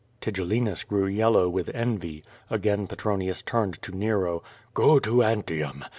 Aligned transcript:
Tigellinus 0.19 0.83
grew 0.83 1.05
yellow 1.05 1.47
with 1.47 1.69
envy. 1.75 2.23
Again 2.49 2.87
Petronius 2.87 3.43
turned 3.43 3.79
to 3.83 3.95
Nero: 3.95 4.41
"Go 4.73 4.97
to 4.97 5.21
Antium. 5.21 5.85